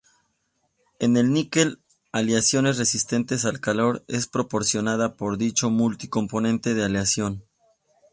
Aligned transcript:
En 0.97 1.15
el 1.15 1.31
níquel 1.31 1.79
aleaciones 2.11 2.79
resistentes 2.79 3.45
al 3.45 3.59
calor 3.59 4.03
es 4.07 4.25
proporcionado 4.25 5.15
por 5.15 5.37
dicho 5.37 5.69
multi-componente 5.69 6.73
de 6.73 6.83
aleación. 6.83 7.43